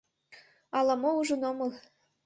[0.77, 1.71] Ала-мо ужын омыл.